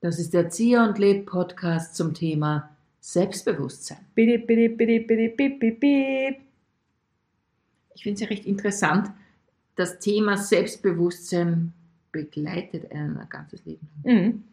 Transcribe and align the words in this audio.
Das 0.00 0.18
ist 0.18 0.34
der 0.34 0.50
Zieh 0.50 0.76
und 0.76 0.98
Leb 0.98 1.26
Podcast 1.26 1.94
zum 1.94 2.14
Thema 2.14 2.76
Selbstbewusstsein. 3.00 3.98
Ich 7.94 8.02
finde 8.02 8.14
es 8.14 8.20
ja 8.20 8.26
recht 8.26 8.44
interessant, 8.44 9.10
das 9.76 10.00
Thema 10.00 10.36
Selbstbewusstsein 10.36 11.72
begleitet 12.10 12.90
einen 12.90 13.16
ein 13.16 13.28
ganzes 13.28 13.64
Leben. 13.64 13.88
lang. 14.02 14.14
Mhm. 14.14 14.44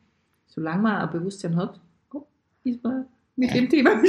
Solange 0.46 0.82
man 0.84 1.02
ein 1.02 1.10
Bewusstsein 1.10 1.56
hat, 1.56 1.80
oh, 2.14 2.24
ist 2.64 2.84
man 2.84 3.08
mit 3.36 3.52
dem 3.54 3.68
Thema. 3.68 4.00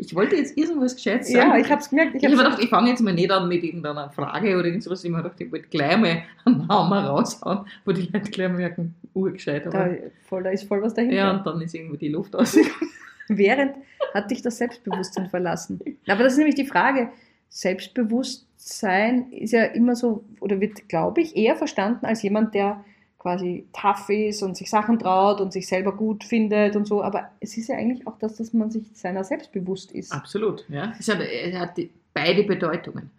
Ich 0.00 0.14
wollte 0.14 0.36
jetzt 0.36 0.56
irgendwas 0.56 0.96
Gescheites 0.96 1.30
sagen. 1.30 1.50
Ja, 1.50 1.58
ich 1.58 1.70
habe 1.70 1.82
es 1.82 1.90
gemerkt. 1.90 2.14
Ich 2.14 2.24
habe 2.24 2.34
mir 2.34 2.42
gedacht, 2.42 2.62
ich 2.62 2.70
fange 2.70 2.88
jetzt 2.88 3.00
mal 3.02 3.12
nicht 3.12 3.30
an 3.30 3.48
mit 3.48 3.62
irgendeiner 3.62 4.08
Frage 4.08 4.56
oder 4.56 4.64
irgendwas. 4.64 5.04
Ich 5.04 5.10
habe 5.10 5.16
mir 5.18 5.22
gedacht, 5.22 5.40
ich 5.40 5.52
wollte 5.52 5.68
gleich 5.68 5.98
mal 5.98 6.22
einen 6.46 6.68
Hammer 6.68 7.04
raushauen, 7.04 7.66
wo 7.84 7.92
die 7.92 8.08
Leute 8.12 8.30
gleich 8.30 8.50
merken, 8.50 8.94
urgescheit. 9.12 9.66
da, 9.66 9.90
voll, 10.26 10.42
da 10.42 10.50
ist 10.50 10.64
voll 10.64 10.80
was 10.80 10.94
dahinter. 10.94 11.16
ja, 11.16 11.30
und 11.36 11.46
dann 11.46 11.60
ist 11.60 11.74
irgendwie 11.74 11.98
die 11.98 12.08
Luft 12.08 12.34
ausgegangen. 12.34 12.72
Während 13.28 13.76
hat 14.14 14.30
dich 14.30 14.40
das 14.42 14.56
Selbstbewusstsein 14.56 15.28
verlassen. 15.28 15.80
Aber 16.08 16.24
das 16.24 16.32
ist 16.32 16.38
nämlich 16.38 16.56
die 16.56 16.66
Frage. 16.66 17.10
Selbstbewusstsein 17.50 19.30
ist 19.32 19.52
ja 19.52 19.64
immer 19.64 19.94
so, 19.96 20.24
oder 20.40 20.60
wird, 20.60 20.88
glaube 20.88 21.20
ich, 21.20 21.36
eher 21.36 21.56
verstanden 21.56 22.06
als 22.06 22.22
jemand, 22.22 22.54
der 22.54 22.84
quasi 23.20 23.66
tough 23.72 24.08
ist 24.08 24.42
und 24.42 24.56
sich 24.56 24.70
Sachen 24.70 24.98
traut 24.98 25.40
und 25.40 25.52
sich 25.52 25.68
selber 25.68 25.94
gut 25.94 26.24
findet 26.24 26.74
und 26.74 26.86
so. 26.86 27.02
Aber 27.02 27.30
es 27.38 27.56
ist 27.56 27.68
ja 27.68 27.76
eigentlich 27.76 28.06
auch 28.06 28.18
das, 28.18 28.36
dass 28.36 28.52
man 28.54 28.70
sich 28.70 28.82
seiner 28.94 29.24
selbst 29.24 29.52
bewusst 29.52 29.92
ist. 29.92 30.10
Absolut, 30.10 30.64
ja. 30.70 30.94
Es 30.98 31.06
hat, 31.08 31.20
es 31.20 31.54
hat 31.54 31.78
beide 32.14 32.44
Bedeutungen. 32.44 33.10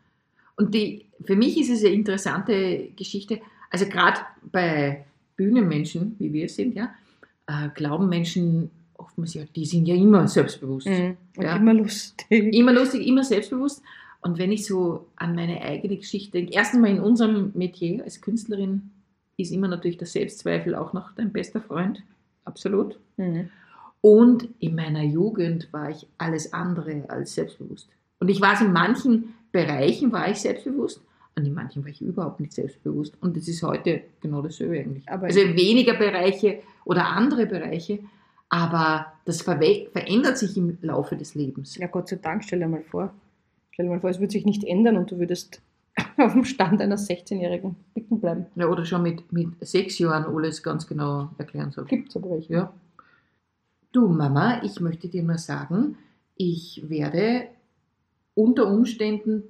Und 0.58 0.74
die, 0.74 1.06
für 1.24 1.36
mich 1.36 1.60
ist 1.60 1.70
es 1.70 1.86
eine 1.86 1.94
interessante 1.94 2.88
Geschichte. 2.96 3.40
Also 3.70 3.86
gerade 3.86 4.20
bei 4.52 5.06
Bühnenmenschen, 5.38 6.16
wie 6.18 6.34
wir 6.34 6.50
sind, 6.50 6.76
ja, 6.76 6.94
äh, 7.48 7.70
glauben 7.76 8.10
Menschen 8.10 8.72
oftmals, 8.98 9.36
ja, 9.36 9.44
die 9.56 9.66
sind 9.66 9.88
ja 9.88 9.96
immer 9.96 10.28
selbstbewusst. 10.28 10.88
Mhm. 10.88 11.16
Und 11.38 11.44
Ja. 11.44 11.56
immer 11.58 11.76
lustig. 11.76 12.28
Immer 12.32 12.74
lustig, 12.74 13.06
immer 13.06 13.24
selbstbewusst. 13.24 13.84
Und 14.22 14.40
wenn 14.40 14.52
ich 14.52 14.66
so 14.66 15.06
an 15.16 15.36
meine 15.36 15.62
eigene 15.62 15.98
Geschichte 15.98 16.32
denke, 16.32 16.54
erst 16.54 16.74
einmal 16.74 16.90
in 16.92 17.00
unserem 17.00 17.52
Metier 17.54 18.04
als 18.04 18.20
Künstlerin 18.22 18.92
ist 19.42 19.52
immer 19.52 19.68
natürlich 19.68 19.98
der 19.98 20.08
Selbstzweifel 20.08 20.76
auch 20.76 20.94
noch 20.94 21.14
dein 21.16 21.32
bester 21.32 21.62
Freund. 21.62 22.02
Absolut. 22.46 23.00
Mhm. 23.18 23.50
Und 24.02 24.50
in 24.60 24.76
meiner 24.76 25.04
Jugend 25.04 25.72
war 25.72 25.90
ich 25.90 26.08
alles 26.18 26.54
andere 26.54 27.04
als 27.08 27.36
selbstbewusst. 27.36 27.88
Und 28.20 28.30
ich 28.30 28.42
war 28.42 28.54
es 28.54 28.62
in 28.62 28.72
manchen 28.74 29.34
Bereichen 29.52 30.12
war 30.12 30.30
ich 30.30 30.38
selbstbewusst 30.40 31.02
und 31.36 31.46
in 31.46 31.54
manchen 31.54 31.84
war 31.84 31.90
ich 31.92 32.02
überhaupt 32.02 32.40
nicht 32.40 32.54
selbstbewusst. 32.54 33.16
Und 33.22 33.36
das 33.36 33.48
ist 33.48 33.62
heute 33.64 34.02
genau 34.22 34.42
dasselbe 34.42 34.80
eigentlich. 34.80 35.08
Aber- 35.10 35.26
also 35.26 35.40
weniger 35.42 35.94
Bereiche 35.94 36.60
oder 36.86 37.08
andere 37.08 37.46
Bereiche, 37.46 38.00
aber 38.50 39.14
das 39.26 39.42
verändert 39.42 40.38
sich 40.38 40.58
im 40.58 40.78
Laufe 40.82 41.16
des 41.16 41.36
Lebens. 41.36 41.78
Ja, 41.78 41.88
Gott 41.88 42.10
sei 42.10 42.18
Dank, 42.18 42.44
stell 42.44 42.60
dir 42.60 42.68
mal 42.68 42.82
vor. 42.82 43.14
Stell 43.72 43.86
dir 43.86 43.92
mal 43.92 44.00
vor, 44.02 44.10
es 44.10 44.20
würde 44.20 44.32
sich 44.32 44.46
nicht 44.46 44.64
ändern 44.64 44.98
und 44.98 45.12
du 45.12 45.20
würdest 45.20 45.62
auf 46.18 46.34
dem 46.34 46.46
Stand 46.46 46.82
einer 46.82 46.98
16-Jährigen 46.98 47.76
bicken 47.94 48.20
bleiben. 48.20 48.46
Ja, 48.56 48.68
oder 48.68 48.86
schon 48.86 49.04
mit, 49.04 49.32
mit 49.32 49.50
sechs 49.62 50.00
Jahren 50.00 50.26
alles 50.26 50.64
ganz 50.64 50.88
genau 50.88 51.30
erklären 51.38 51.72
soll. 51.72 51.86
Gibt 51.86 52.10
es 52.10 52.16
aber 52.16 52.32
welche. 52.32 52.54
Ja. 52.54 52.74
Du 53.92 54.08
Mama, 54.08 54.62
ich 54.64 54.80
möchte 54.80 55.08
dir 55.10 55.24
mal 55.24 55.38
sagen, 55.38 55.98
ich 56.38 56.84
werde 56.88 57.44
unter 58.36 58.68
Umständen 58.72 59.44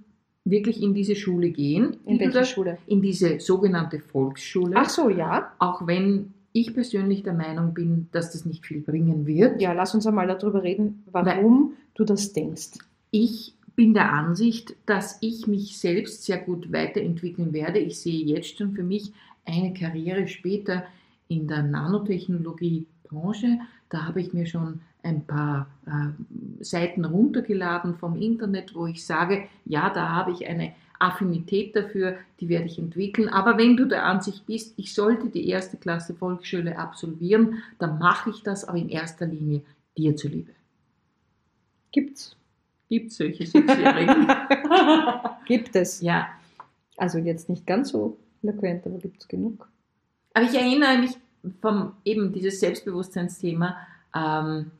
wirklich 0.43 0.81
in 0.81 0.95
diese 0.95 1.15
Schule 1.15 1.51
gehen. 1.51 1.97
In 2.05 2.13
die 2.17 2.25
du 2.25 2.25
welcher 2.25 2.39
da- 2.39 2.45
Schule? 2.45 2.77
In 2.87 3.01
diese 3.01 3.39
sogenannte 3.39 3.99
Volksschule. 3.99 4.75
Ach 4.75 4.89
so, 4.89 5.09
ja. 5.09 5.51
Auch 5.59 5.85
wenn 5.85 6.33
ich 6.53 6.73
persönlich 6.73 7.21
der 7.23 7.33
Meinung 7.33 7.73
bin, 7.75 8.07
dass 8.11 8.31
das 8.31 8.45
nicht 8.45 8.65
viel 8.65 8.81
bringen 8.81 9.27
wird. 9.27 9.61
Ja, 9.61 9.73
lass 9.73 9.93
uns 9.93 10.07
einmal 10.07 10.27
darüber 10.27 10.63
reden, 10.63 11.03
warum 11.11 11.73
du 11.93 12.03
das 12.03 12.33
denkst. 12.33 12.71
Ich 13.11 13.53
bin 13.81 13.95
der 13.95 14.13
Ansicht, 14.13 14.75
dass 14.85 15.17
ich 15.21 15.47
mich 15.47 15.79
selbst 15.79 16.23
sehr 16.23 16.37
gut 16.37 16.71
weiterentwickeln 16.71 17.51
werde. 17.51 17.79
Ich 17.79 17.99
sehe 17.99 18.23
jetzt 18.23 18.55
schon 18.55 18.73
für 18.73 18.83
mich 18.83 19.11
eine 19.43 19.73
Karriere 19.73 20.27
später 20.27 20.83
in 21.29 21.47
der 21.47 21.63
Nanotechnologiebranche. 21.63 23.57
Da 23.89 24.05
habe 24.05 24.21
ich 24.21 24.33
mir 24.33 24.45
schon 24.45 24.81
ein 25.01 25.25
paar 25.25 25.65
äh, 25.87 26.63
Seiten 26.63 27.05
runtergeladen 27.05 27.95
vom 27.95 28.21
Internet, 28.21 28.75
wo 28.75 28.85
ich 28.85 29.03
sage, 29.03 29.47
ja, 29.65 29.89
da 29.89 30.09
habe 30.09 30.29
ich 30.29 30.45
eine 30.45 30.73
Affinität 30.99 31.75
dafür, 31.75 32.17
die 32.39 32.49
werde 32.49 32.67
ich 32.67 32.77
entwickeln. 32.77 33.29
Aber 33.29 33.57
wenn 33.57 33.77
du 33.77 33.85
der 33.85 34.05
Ansicht 34.05 34.45
bist, 34.45 34.75
ich 34.77 34.93
sollte 34.93 35.29
die 35.29 35.49
erste 35.49 35.77
Klasse 35.77 36.13
Volksschule 36.13 36.77
absolvieren, 36.77 37.63
dann 37.79 37.97
mache 37.97 38.29
ich 38.29 38.43
das, 38.43 38.63
aber 38.63 38.77
in 38.77 38.89
erster 38.89 39.25
Linie 39.25 39.63
dir 39.97 40.15
zuliebe. 40.15 40.51
Gibt's. 41.91 42.37
Gibt 42.91 43.13
solche 43.13 43.47
Sechsjährigen? 43.47 44.27
Gibt 45.45 45.77
es. 45.77 46.01
ja, 46.01 46.27
Also 46.97 47.19
jetzt 47.19 47.47
nicht 47.47 47.65
ganz 47.65 47.87
so 47.87 48.17
eloquent, 48.43 48.85
aber 48.85 48.97
gibt 48.97 49.21
es 49.21 49.29
genug. 49.29 49.69
aber 50.33 50.43
ich 50.43 50.53
erinnere 50.53 50.97
mich 50.97 51.11
vom 51.61 51.93
eben 52.03 52.33
dieses 52.33 52.59
Selbstbewusstseinsthema. 52.59 53.77
Ähm, 54.13 54.71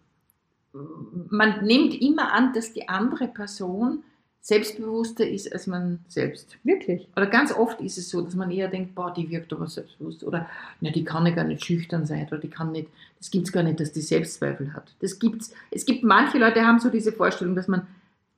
man 1.30 1.64
nimmt 1.66 2.02
immer 2.02 2.34
an, 2.34 2.52
dass 2.52 2.74
die 2.74 2.90
andere 2.90 3.30
Person 3.30 4.04
selbstbewusster 4.41 5.28
ist 5.28 5.53
als 5.53 5.68
man 5.68 6.00
selbst. 6.07 6.57
Wirklich. 6.63 7.07
Oder 7.16 7.28
ganz 7.28 7.53
oft 7.53 7.79
ist 7.79 8.00
es 8.00 8.09
so, 8.09 8.22
dass 8.22 8.34
man 8.34 8.50
eher 8.50 8.68
denkt, 8.68 8.96
boah, 8.96 9.13
die 9.13 9.29
wirkt 9.29 9.53
aber 9.53 9.68
selbstbewusst. 9.68 10.24
Oder 10.24 10.50
na, 10.81 10.90
die 10.90 11.03
kann 11.03 11.28
ja 11.28 11.34
gar 11.34 11.44
nicht 11.44 11.63
schüchtern 11.63 12.07
sein. 12.07 12.28
Oder 12.28 12.40
die 12.40 12.50
kann 12.50 12.72
nicht, 12.72 12.90
das 13.19 13.29
gibt 13.29 13.46
es 13.47 13.53
gar 13.53 13.62
nicht, 13.62 13.79
dass 13.79 13.91
die 13.91 14.02
Selbstzweifel 14.02 14.74
hat. 14.74 14.96
Das 15.00 15.19
gibt's. 15.19 15.53
Es 15.69 15.85
gibt 15.85 16.03
manche 16.03 16.40
Leute, 16.40 16.59
die 16.59 16.66
haben 16.66 16.79
so 16.79 16.90
diese 16.90 17.12
Vorstellung, 17.12 17.56
dass 17.56 17.68
man 17.68 17.85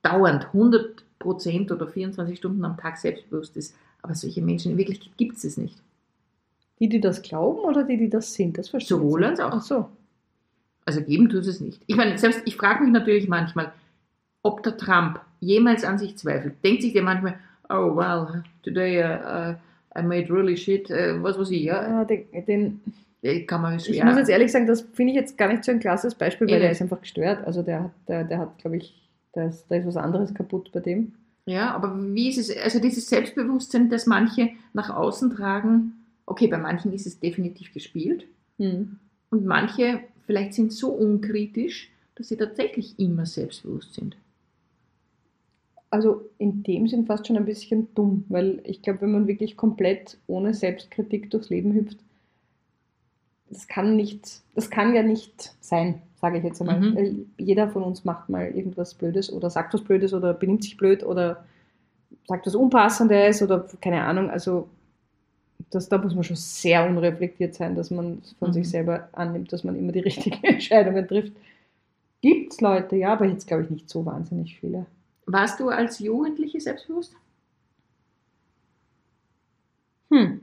dauernd 0.02 0.46
100% 0.52 1.72
oder 1.72 1.88
24 1.88 2.36
Stunden 2.36 2.64
am 2.66 2.76
Tag 2.76 2.98
selbstbewusst 2.98 3.56
ist. 3.56 3.74
Aber 4.02 4.14
solche 4.14 4.42
Menschen, 4.42 4.72
in 4.72 4.78
Wirklichkeit 4.78 5.16
gibt 5.16 5.42
es 5.42 5.56
nicht. 5.56 5.78
Die, 6.80 6.90
die 6.90 7.00
das 7.00 7.22
glauben 7.22 7.60
oder 7.60 7.84
die, 7.84 7.96
die 7.96 8.10
das 8.10 8.34
sind, 8.34 8.58
das 8.58 8.68
verstehe 8.68 8.98
Sowohl 8.98 9.22
ich. 9.22 9.28
als 9.28 9.40
auch. 9.40 9.52
Ach 9.52 9.62
so. 9.62 9.88
Also 10.84 11.00
geben 11.00 11.30
tut 11.30 11.46
es 11.46 11.60
nicht. 11.60 11.80
Ich 11.86 11.96
meine, 11.96 12.18
selbst 12.18 12.42
ich 12.44 12.56
frage 12.56 12.84
mich 12.84 12.92
natürlich 12.92 13.26
manchmal, 13.26 13.72
ob 14.44 14.62
der 14.62 14.76
Trump 14.76 15.20
jemals 15.40 15.82
an 15.84 15.98
sich 15.98 16.16
zweifelt. 16.16 16.54
Denkt 16.64 16.82
sich 16.82 16.92
der 16.92 17.02
manchmal, 17.02 17.34
oh 17.68 17.96
well, 17.96 18.44
today 18.62 19.02
uh, 19.02 19.52
uh, 19.52 19.54
I 19.98 20.02
made 20.02 20.32
really 20.32 20.56
shit, 20.56 20.88
uh, 20.90 21.20
was 21.22 21.36
weiß 21.38 21.50
ich, 21.50 21.62
ja, 21.64 22.00
Ah, 22.00 22.04
den, 22.04 22.80
kann 23.46 23.62
man 23.62 23.76
ich 23.76 23.84
schwer. 23.86 24.04
muss 24.04 24.16
jetzt 24.18 24.28
ehrlich 24.28 24.52
sagen, 24.52 24.66
das 24.66 24.82
finde 24.92 25.12
ich 25.12 25.16
jetzt 25.18 25.36
gar 25.38 25.48
nicht 25.48 25.64
so 25.64 25.72
ein 25.72 25.80
klasses 25.80 26.14
Beispiel, 26.14 26.46
weil 26.46 26.56
Eh 26.56 26.60
der 26.60 26.70
ist 26.70 26.82
einfach 26.82 27.00
gestört. 27.00 27.44
Also 27.46 27.62
der, 27.62 27.84
hat- 27.84 27.90
der, 28.06 28.24
der 28.24 28.38
hat, 28.38 28.58
glaube 28.58 28.76
ich, 28.76 28.94
da 29.32 29.46
ist, 29.46 29.64
da 29.68 29.76
ist 29.76 29.86
was 29.86 29.96
anderes 29.96 30.32
kaputt 30.34 30.70
bei 30.72 30.80
dem. 30.80 31.12
Ja, 31.46 31.74
aber 31.74 31.94
wie 32.14 32.28
ist 32.28 32.38
es, 32.38 32.56
also 32.56 32.80
dieses 32.80 33.08
Selbstbewusstsein, 33.08 33.88
das 33.90 34.06
manche 34.06 34.50
nach 34.72 34.90
außen 34.90 35.30
tragen, 35.34 35.94
okay, 36.26 36.46
bei 36.48 36.58
manchen 36.58 36.92
ist 36.92 37.06
es 37.06 37.18
definitiv 37.20 37.72
gespielt 37.72 38.26
Hm. 38.58 38.98
und 39.30 39.44
manche 39.46 40.00
vielleicht 40.26 40.54
sind 40.54 40.72
so 40.72 40.90
unkritisch, 40.90 41.90
dass 42.14 42.28
sie 42.28 42.36
tatsächlich 42.36 42.98
immer 42.98 43.26
selbstbewusst 43.26 43.94
sind. 43.94 44.16
Also 45.94 46.22
in 46.38 46.64
dem 46.64 46.88
Sinn 46.88 47.06
fast 47.06 47.24
schon 47.24 47.36
ein 47.36 47.44
bisschen 47.44 47.94
dumm, 47.94 48.24
weil 48.28 48.60
ich 48.64 48.82
glaube, 48.82 49.02
wenn 49.02 49.12
man 49.12 49.28
wirklich 49.28 49.56
komplett 49.56 50.18
ohne 50.26 50.52
Selbstkritik 50.52 51.30
durchs 51.30 51.50
Leben 51.50 51.72
hüpft, 51.72 51.98
das 53.48 53.68
kann 53.68 53.94
nicht, 53.94 54.42
das 54.56 54.70
kann 54.70 54.92
ja 54.92 55.04
nicht 55.04 55.54
sein, 55.60 56.02
sage 56.20 56.38
ich 56.38 56.44
jetzt 56.44 56.60
einmal. 56.60 56.80
Mhm. 56.80 57.26
Jeder 57.38 57.68
von 57.68 57.84
uns 57.84 58.04
macht 58.04 58.28
mal 58.28 58.48
irgendwas 58.48 58.94
Blödes 58.94 59.32
oder 59.32 59.50
sagt 59.50 59.72
was 59.72 59.84
Blödes 59.84 60.12
oder 60.12 60.34
benimmt 60.34 60.64
sich 60.64 60.76
blöd 60.76 61.04
oder 61.04 61.44
sagt 62.26 62.46
was 62.46 62.56
Unpassendes 62.56 63.42
oder 63.42 63.66
keine 63.80 64.02
Ahnung. 64.02 64.30
Also 64.30 64.68
das, 65.70 65.88
da 65.88 65.98
muss 65.98 66.14
man 66.14 66.24
schon 66.24 66.36
sehr 66.36 66.86
unreflektiert 66.88 67.54
sein, 67.54 67.76
dass 67.76 67.90
man 67.90 68.22
von 68.38 68.50
Mhm. 68.50 68.52
sich 68.52 68.68
selber 68.68 69.08
annimmt, 69.12 69.52
dass 69.52 69.64
man 69.64 69.76
immer 69.76 69.92
die 69.92 70.00
richtigen 70.10 70.42
Entscheidungen 70.44 71.06
trifft. 71.06 71.32
Gibt 72.22 72.52
es 72.54 72.60
Leute, 72.60 72.96
ja, 72.96 73.12
aber 73.12 73.26
jetzt 73.26 73.46
glaube 73.46 73.64
ich 73.64 73.70
nicht 73.70 73.88
so 73.90 74.04
wahnsinnig 74.06 74.58
viele. 74.58 74.86
Warst 75.26 75.60
du 75.60 75.68
als 75.68 75.98
Jugendliche 75.98 76.60
selbstbewusst? 76.60 77.14
Hm. 80.10 80.38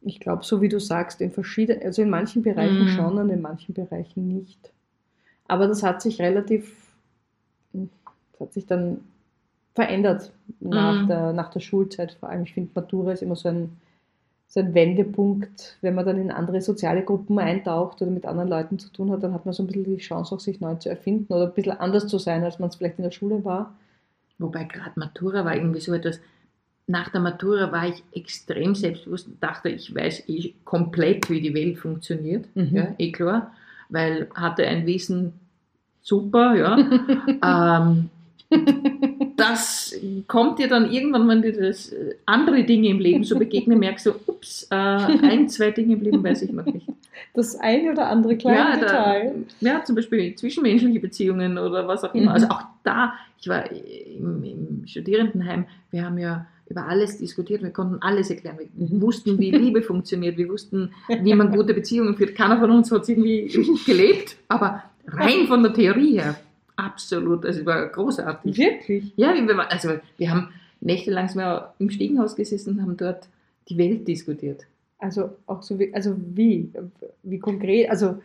Ich 0.00 0.18
glaube, 0.20 0.44
so 0.44 0.60
wie 0.60 0.68
du 0.68 0.80
sagst, 0.80 1.20
in 1.20 1.30
verschiedenen, 1.30 1.82
also 1.82 2.02
in 2.02 2.10
manchen 2.10 2.42
Bereichen 2.42 2.84
Mhm. 2.84 2.88
schon 2.88 3.18
und 3.18 3.30
in 3.30 3.40
manchen 3.40 3.72
Bereichen 3.74 4.26
nicht. 4.28 4.72
Aber 5.48 5.68
das 5.68 5.82
hat 5.82 6.02
sich 6.02 6.20
relativ, 6.20 6.76
hm, 7.72 7.90
das 8.32 8.40
hat 8.40 8.52
sich 8.54 8.66
dann 8.66 9.00
verändert 9.74 10.32
nach, 10.60 11.04
Mhm. 11.04 11.08
der, 11.08 11.32
nach 11.34 11.50
der 11.50 11.60
Schulzeit. 11.60 12.14
Vor 12.20 12.28
allem, 12.30 12.44
ich 12.44 12.54
finde, 12.54 12.72
Matura 12.74 13.12
ist 13.12 13.22
immer 13.22 13.36
so 13.36 13.48
ein, 13.50 13.78
so 14.52 14.60
ein 14.60 14.74
Wendepunkt, 14.74 15.78
wenn 15.80 15.94
man 15.94 16.04
dann 16.04 16.18
in 16.18 16.30
andere 16.30 16.60
soziale 16.60 17.02
Gruppen 17.02 17.38
eintaucht 17.38 18.02
oder 18.02 18.10
mit 18.10 18.26
anderen 18.26 18.50
Leuten 18.50 18.78
zu 18.78 18.92
tun 18.92 19.10
hat, 19.10 19.22
dann 19.22 19.32
hat 19.32 19.46
man 19.46 19.54
so 19.54 19.62
ein 19.62 19.66
bisschen 19.66 19.84
die 19.84 19.96
Chance, 19.96 20.34
auch 20.34 20.40
sich 20.40 20.60
neu 20.60 20.74
zu 20.74 20.90
erfinden 20.90 21.32
oder 21.32 21.46
ein 21.46 21.54
bisschen 21.54 21.80
anders 21.80 22.06
zu 22.06 22.18
sein, 22.18 22.44
als 22.44 22.58
man 22.58 22.68
es 22.68 22.76
vielleicht 22.76 22.98
in 22.98 23.04
der 23.04 23.12
Schule 23.12 23.46
war. 23.46 23.74
Wobei 24.38 24.64
gerade 24.64 25.00
Matura 25.00 25.46
war 25.46 25.56
irgendwie 25.56 25.80
so 25.80 25.94
etwas, 25.94 26.20
nach 26.86 27.08
der 27.08 27.22
Matura 27.22 27.72
war 27.72 27.88
ich 27.88 28.04
extrem 28.12 28.74
selbstbewusst 28.74 29.26
und 29.26 29.42
dachte, 29.42 29.70
ich 29.70 29.94
weiß 29.94 30.28
eh 30.28 30.52
komplett, 30.64 31.30
wie 31.30 31.40
die 31.40 31.54
Welt 31.54 31.78
funktioniert. 31.78 32.44
Mhm. 32.54 32.76
Ja, 32.76 32.94
eh 32.98 33.10
klar. 33.10 33.54
Weil 33.88 34.28
hatte 34.34 34.66
ein 34.66 34.84
Wissen 34.84 35.32
super, 36.02 36.54
ja. 36.54 36.76
ähm, 37.88 38.10
das 39.42 39.94
kommt 40.28 40.58
dir 40.58 40.68
dann 40.68 40.90
irgendwann, 40.90 41.28
wenn 41.28 41.42
dir 41.42 41.52
das 41.52 41.90
äh, 41.92 42.14
andere 42.26 42.64
Dinge 42.64 42.88
im 42.88 42.98
Leben 42.98 43.24
so 43.24 43.38
begegnen, 43.38 43.78
merkst 43.78 44.06
du, 44.06 44.10
ups, 44.26 44.66
äh, 44.70 44.74
ein, 44.74 45.48
zwei 45.48 45.70
Dinge 45.70 45.94
im 45.94 46.00
Leben 46.00 46.22
weiß 46.24 46.42
ich 46.42 46.52
noch 46.52 46.64
nicht. 46.66 46.86
Das 47.34 47.56
eine 47.60 47.92
oder 47.92 48.08
andere 48.08 48.36
kleine 48.36 48.58
Ja, 48.58 48.76
da- 48.76 48.80
Detail. 48.86 49.34
Ja, 49.60 49.84
zum 49.84 49.96
Beispiel 49.96 50.34
zwischenmenschliche 50.34 51.00
Beziehungen 51.00 51.56
oder 51.58 51.86
was 51.88 52.04
auch 52.04 52.14
immer. 52.14 52.30
Mhm. 52.30 52.34
Also 52.34 52.46
auch 52.48 52.62
da, 52.84 53.14
ich 53.40 53.48
war 53.48 53.64
im, 53.70 54.42
im 54.44 54.86
Studierendenheim, 54.86 55.64
wir 55.90 56.04
haben 56.04 56.18
ja 56.18 56.46
über 56.68 56.86
alles 56.86 57.18
diskutiert, 57.18 57.62
wir 57.62 57.70
konnten 57.70 57.98
alles 58.00 58.30
erklären. 58.30 58.56
Wir 58.74 58.86
Mhm. 58.88 59.02
wussten, 59.02 59.38
wie 59.38 59.50
Liebe 59.50 59.82
funktioniert, 59.82 60.36
wir 60.38 60.48
wussten, 60.48 60.90
wie 61.20 61.34
man 61.34 61.50
gute 61.54 61.74
Beziehungen 61.74 62.16
führt. 62.16 62.34
Keiner 62.34 62.58
von 62.58 62.70
uns 62.70 62.90
hat 62.90 63.02
es 63.02 63.08
irgendwie 63.10 63.50
gelebt, 63.86 64.36
aber 64.48 64.82
rein 65.06 65.46
von 65.48 65.62
der 65.62 65.72
Theorie 65.74 66.18
her, 66.18 66.36
absolut, 66.76 67.44
also 67.46 67.64
war 67.66 67.86
großartig. 67.88 68.56
Wirklich? 68.56 69.12
Ja, 69.16 69.34
wir, 69.34 69.56
waren- 69.56 69.68
also 69.70 69.90
wir 70.18 70.30
haben 70.30 70.48
nächtelang 70.80 71.28
im 71.78 71.90
Stiegenhaus 71.90 72.34
gesessen 72.36 72.74
und 72.74 72.82
haben 72.82 72.96
dort 72.96 73.28
die 73.68 73.78
Welt 73.78 74.06
diskutiert. 74.08 74.66
Also 74.98 75.30
auch 75.46 75.62
so 75.62 75.78
wie, 75.78 75.92
also 75.94 76.16
wie? 76.34 76.70
Wie 77.22 77.38
konkret? 77.38 77.90
Also 77.90 78.20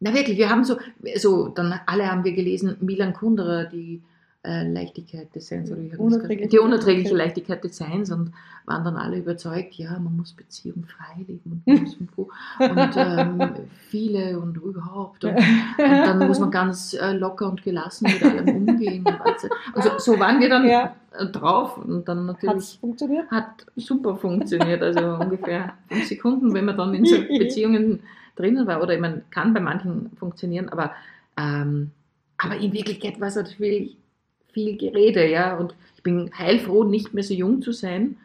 Na 0.00 0.12
wirklich, 0.12 0.36
wir 0.38 0.50
haben 0.50 0.64
so, 0.64 0.76
so 1.16 1.48
dann 1.48 1.80
alle 1.86 2.10
haben 2.10 2.24
wir 2.24 2.32
gelesen, 2.32 2.76
Milan 2.80 3.14
Kundera, 3.14 3.64
die 3.64 4.02
äh, 4.44 4.68
Leichtigkeit 4.70 5.34
des 5.34 5.48
Seins, 5.48 5.70
oder 5.70 5.80
das 5.82 5.98
Unerträgliche 5.98 6.48
die 6.50 6.58
unerträgliche 6.58 7.14
Leichtigkeit. 7.14 7.64
Des 7.64 7.76
Seins 7.76 8.10
und 8.12 8.32
waren 8.66 8.84
dann 8.84 8.96
alle 8.96 9.18
überzeugt, 9.18 9.74
ja, 9.74 9.98
man 9.98 10.16
muss 10.16 10.32
Beziehung 10.32 10.84
frei 10.84 11.24
leben 11.26 11.62
und, 11.64 11.96
und, 12.00 12.08
wo- 12.16 12.30
und 12.58 12.94
ähm, 12.96 13.54
viele 13.88 14.38
und 14.38 14.56
überhaupt. 14.56 15.24
Und, 15.24 15.36
und 15.36 15.42
dann 15.78 16.26
muss 16.26 16.38
man 16.40 16.50
ganz 16.50 16.94
äh, 16.94 17.12
locker 17.12 17.48
und 17.48 17.62
gelassen 17.62 18.04
mit 18.10 18.22
allem 18.22 18.48
umgehen. 18.56 19.06
Und, 19.06 19.20
also, 19.20 19.48
und 19.74 20.00
so, 20.00 20.18
waren 20.18 20.40
wir 20.40 20.48
dann 20.48 20.68
Ja. 20.68 20.94
drauf 21.32 21.78
und 21.78 22.06
dann 22.08 22.28
hat 22.28 22.36
es 22.38 22.42
natürlich 22.42 22.78
funktioniert? 22.80 23.30
hat 23.30 23.66
super 23.76 24.16
funktioniert, 24.16 24.82
also 24.82 25.24
ungefähr 25.24 25.74
fünf 25.88 26.06
Sekunden, 26.06 26.52
wenn 26.54 26.66
man 26.66 26.76
dann 26.76 26.94
in 26.94 27.04
so 27.06 27.16
Beziehungen 27.38 28.00
drinnen 28.36 28.66
war. 28.66 28.82
Oder 28.82 28.94
ich 28.94 29.00
meine, 29.00 29.22
kann 29.30 29.54
bei 29.54 29.60
manchen 29.60 30.10
funktionieren, 30.16 30.68
aber, 30.68 30.92
ähm, 31.38 31.92
aber 32.36 32.56
in 32.56 32.72
Wirklichkeit 32.72 33.20
war 33.20 33.28
es 33.28 33.36
natürlich 33.36 33.96
viel 34.54 34.78
Gerede, 34.78 35.28
ja. 35.28 35.56
Und 35.56 35.74
ich 35.96 36.02
bin 36.02 36.30
heilfroh, 36.36 36.84
nicht 36.84 37.12
mehr 37.12 37.24
so 37.24 37.34
jung 37.34 37.60
zu 37.60 37.72
sein, 37.72 38.16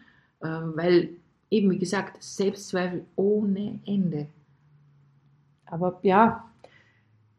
äh, 0.41 0.47
weil 0.47 1.09
eben, 1.51 1.71
wie 1.71 1.79
gesagt, 1.79 2.23
Selbstzweifel 2.23 3.03
ohne 3.15 3.79
Ende. 3.85 4.27
Aber 5.65 5.99
ja, 6.03 6.45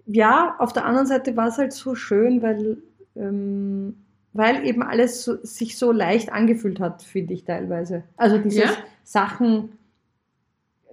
ja, 0.07 0.57
auf 0.59 0.73
der 0.73 0.85
anderen 0.85 1.07
Seite 1.07 1.37
war 1.37 1.49
es 1.49 1.59
halt 1.59 1.73
so 1.73 1.95
schön, 1.95 2.43
weil, 2.43 2.79
ähm, 3.17 3.97
weil 4.33 4.67
eben 4.67 4.83
alles 4.83 5.25
so, 5.25 5.37
sich 5.45 5.79
so 5.79 5.93
leicht 5.93 6.33
angefühlt 6.33 6.81
hat, 6.81 7.03
finde 7.03 7.35
ich 7.35 7.45
teilweise. 7.45 8.03
Also 8.17 8.39
dieses 8.39 8.65
Ja? 8.65 8.71
Sachen 9.05 9.71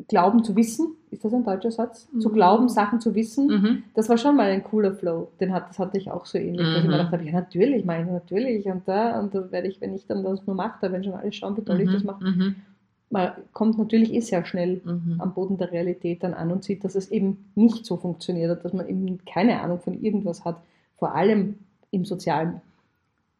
glauben 0.07 0.43
zu 0.43 0.55
wissen, 0.55 0.95
ist 1.11 1.23
das 1.25 1.33
ein 1.33 1.43
deutscher 1.43 1.71
Satz? 1.71 2.07
Zu 2.19 2.29
Mhm. 2.29 2.33
glauben, 2.33 2.69
Sachen 2.69 2.99
zu 3.01 3.13
wissen, 3.15 3.47
Mhm. 3.47 3.83
das 3.93 4.07
war 4.09 4.17
schon 4.17 4.35
mal 4.35 4.49
ein 4.49 4.63
cooler 4.63 4.93
Flow. 4.93 5.29
Den 5.39 5.53
hat, 5.53 5.69
das 5.69 5.79
hatte 5.79 5.97
ich 5.97 6.09
auch 6.11 6.25
so 6.25 6.37
ähnlich, 6.37 6.65
dass 6.67 6.77
ich 6.77 6.83
Mhm. 6.83 6.91
mir 6.91 6.97
gedacht 6.97 7.11
habe, 7.13 7.23
ja 7.25 7.31
natürlich, 7.33 7.83
meine 7.85 8.05
ich 8.05 8.11
natürlich 8.11 8.65
und 8.67 8.87
da 8.87 9.19
und 9.19 9.33
da 9.35 9.51
werde 9.51 9.67
ich, 9.67 9.81
wenn 9.81 9.93
ich 9.93 10.05
dann 10.07 10.23
das 10.23 10.45
nur 10.47 10.55
mache, 10.55 10.77
da 10.81 10.91
werden 10.91 11.03
schon 11.03 11.13
alle 11.13 11.31
schauen, 11.33 11.57
wie 11.57 11.61
toll 11.61 11.81
ich 11.81 11.91
das 11.91 12.03
mache. 12.03 12.23
Mhm. 12.23 12.55
Man 13.09 13.31
kommt 13.53 13.77
natürlich 13.77 14.13
eh 14.13 14.19
sehr 14.19 14.45
schnell 14.45 14.81
Mhm. 14.83 15.15
am 15.19 15.33
Boden 15.33 15.57
der 15.57 15.71
Realität 15.71 16.23
dann 16.23 16.33
an 16.33 16.51
und 16.51 16.63
sieht, 16.63 16.83
dass 16.83 16.95
es 16.95 17.09
eben 17.11 17.45
nicht 17.55 17.85
so 17.85 17.95
funktioniert 17.97 18.49
hat, 18.51 18.65
dass 18.65 18.73
man 18.73 18.87
eben 18.87 19.19
keine 19.25 19.61
Ahnung 19.61 19.79
von 19.79 20.01
irgendwas 20.01 20.43
hat, 20.45 20.57
vor 20.97 21.15
allem 21.15 21.55
im 21.91 22.03
Sozialen. 22.05 22.59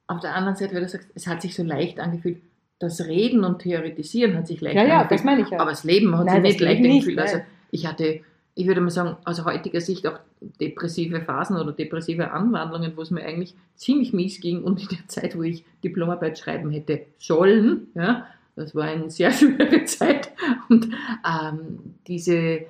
Auf 0.07 0.21
der 0.21 0.35
anderen 0.35 0.55
Seite, 0.55 0.73
weil 0.73 0.83
du 0.83 0.87
sagst, 0.89 1.09
es 1.15 1.27
hat 1.27 1.41
sich 1.41 1.53
so 1.53 1.63
leicht 1.63 1.99
angefühlt. 1.99 2.37
Das 2.79 3.01
Reden 3.05 3.43
und 3.43 3.59
Theoretisieren 3.59 4.35
hat 4.37 4.47
sich 4.47 4.61
leicht 4.61 4.75
Ja, 4.75 4.85
ja, 4.85 5.03
das 5.05 5.23
meine 5.23 5.41
ich 5.41 5.49
ja. 5.49 5.59
Aber 5.59 5.71
das 5.71 5.83
Leben 5.83 6.15
hat 6.17 6.25
Nein, 6.25 6.35
sich 6.43 6.43
nicht 6.43 6.61
leicht 6.61 6.83
angefühlt. 6.85 7.19
Also 7.19 7.37
ich 7.71 7.87
hatte, 7.87 8.21
ich 8.53 8.67
würde 8.67 8.81
mal 8.81 8.91
sagen, 8.91 9.17
aus 9.25 9.43
heutiger 9.45 9.81
Sicht 9.81 10.05
auch 10.05 10.19
depressive 10.61 11.21
Phasen 11.21 11.57
oder 11.57 11.71
depressive 11.71 12.31
Anwandlungen, 12.31 12.93
wo 12.95 13.01
es 13.01 13.09
mir 13.11 13.23
eigentlich 13.23 13.55
ziemlich 13.75 14.13
mies 14.13 14.39
ging 14.39 14.63
und 14.63 14.81
in 14.81 14.89
der 14.89 15.07
Zeit, 15.07 15.35
wo 15.35 15.41
ich 15.41 15.65
Diplomarbeit 15.83 16.37
schreiben 16.37 16.69
hätte 16.71 17.01
sollen, 17.17 17.87
ja, 17.95 18.27
das 18.55 18.75
war 18.75 18.85
eine 18.85 19.09
sehr 19.09 19.31
schwere 19.33 19.83
Zeit 19.85 20.29
und 20.69 20.89
ähm, 21.27 21.95
diese, 22.07 22.61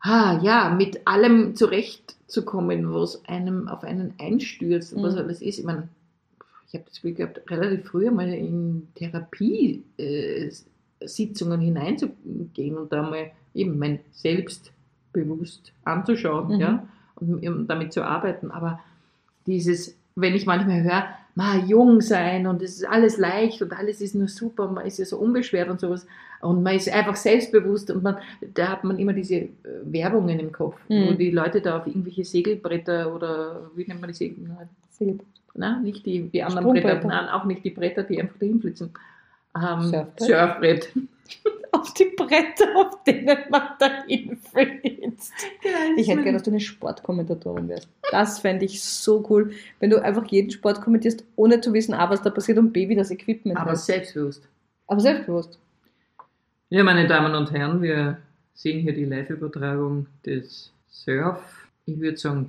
ah, 0.00 0.40
ja, 0.42 0.70
mit 0.70 1.06
allem 1.06 1.54
zurechtzukommen, 1.54 2.92
was 2.92 3.24
einem 3.26 3.68
auf 3.68 3.84
einen 3.84 4.14
einstürzt, 4.18 4.92
und 4.92 5.02
was 5.04 5.14
Mhm. 5.14 5.20
alles 5.20 5.42
ist. 5.42 5.58
Ich 5.58 5.64
meine, 5.64 5.88
ich 6.72 6.78
habe 6.78 6.88
das 6.88 7.00
Glück 7.02 7.16
gehabt, 7.16 7.42
relativ 7.50 7.86
früh 7.86 8.10
mal 8.10 8.32
in 8.32 8.88
Therapie 8.94 9.82
äh, 9.98 10.50
Sitzungen 11.04 11.60
hineinzugehen 11.60 12.78
und 12.78 12.90
da 12.92 13.02
mal 13.02 13.30
eben 13.54 13.78
mein 13.78 13.98
Selbst 14.12 14.72
bewusst 15.12 15.72
anzuschauen 15.84 16.54
Mhm. 16.54 16.60
ja, 16.60 16.88
und 17.20 17.66
damit 17.68 17.92
zu 17.92 18.02
arbeiten. 18.02 18.50
Aber 18.50 18.80
dieses, 19.46 19.94
wenn 20.14 20.34
ich 20.34 20.46
manchmal 20.46 20.82
höre, 20.82 21.04
mal 21.34 21.58
jung 21.66 22.00
sein 22.00 22.46
und 22.46 22.62
es 22.62 22.76
ist 22.76 22.88
alles 22.88 23.18
leicht 23.18 23.60
und 23.62 23.72
alles 23.72 24.00
ist 24.00 24.14
nur 24.14 24.28
super, 24.28 24.68
man 24.70 24.86
ist 24.86 24.98
ja 24.98 25.04
so 25.04 25.18
unbeschwert 25.18 25.68
und 25.68 25.80
sowas 25.80 26.06
und 26.40 26.62
man 26.62 26.74
ist 26.76 26.88
einfach 26.90 27.16
selbstbewusst 27.16 27.90
und 27.90 28.02
man, 28.02 28.16
da 28.54 28.68
hat 28.68 28.84
man 28.84 28.98
immer 28.98 29.12
diese 29.12 29.34
äh, 29.36 29.48
Werbungen 29.84 30.38
im 30.40 30.52
Kopf, 30.52 30.78
wo 30.88 30.94
Mhm. 30.94 31.18
die 31.18 31.30
Leute 31.30 31.60
da 31.60 31.78
auf 31.78 31.86
irgendwelche 31.86 32.24
Segelbretter 32.24 33.14
oder 33.14 33.70
wie 33.74 33.84
nennt 33.86 34.00
man 34.00 34.08
die 34.08 34.14
Segel? 34.16 34.38
Segelboot. 34.90 35.26
Na, 35.54 35.78
nicht 35.80 36.06
die, 36.06 36.28
die 36.28 36.42
anderen. 36.42 36.72
Bretter, 36.72 37.06
nein, 37.06 37.28
auch 37.28 37.44
nicht 37.44 37.64
die 37.64 37.70
Bretter, 37.70 38.02
die 38.02 38.20
einfach 38.20 38.38
dahin 38.38 38.60
flitzen. 38.60 38.92
Ähm, 39.54 39.82
Surfbrett? 39.82 40.20
Surfbrett. 40.20 40.92
Auf 41.72 41.94
die 41.94 42.12
Bretter, 42.16 42.76
auf 42.76 43.02
denen 43.04 43.38
man 43.48 43.62
dahin 43.78 44.36
flitzt. 44.36 45.32
Ich 45.96 46.06
hätte 46.06 46.22
gerne, 46.22 46.34
dass 46.34 46.42
du 46.42 46.50
eine 46.50 46.60
Sportkommentatorin 46.60 47.66
wärst. 47.66 47.88
Das 48.10 48.40
fände 48.40 48.66
ich 48.66 48.82
so 48.82 49.24
cool, 49.30 49.52
wenn 49.80 49.88
du 49.88 50.02
einfach 50.02 50.26
jeden 50.26 50.50
Sport 50.50 50.82
kommentierst, 50.82 51.24
ohne 51.34 51.62
zu 51.62 51.72
wissen, 51.72 51.94
A, 51.94 52.10
was 52.10 52.20
da 52.20 52.28
passiert 52.28 52.58
und 52.58 52.72
B, 52.74 52.90
wie 52.90 52.94
das 52.94 53.10
Equipment 53.10 53.56
Aber 53.56 53.72
ist. 53.72 53.86
selbstbewusst. 53.86 54.46
Aber 54.86 55.00
selbstbewusst. 55.00 55.58
Ja, 56.68 56.84
meine 56.84 57.06
Damen 57.06 57.34
und 57.34 57.50
Herren, 57.52 57.80
wir 57.80 58.18
sehen 58.52 58.80
hier 58.80 58.92
die 58.92 59.06
Live-Übertragung 59.06 60.06
des 60.26 60.72
Surf, 60.90 61.68
ich 61.86 61.98
würde 61.98 62.18
sagen 62.18 62.48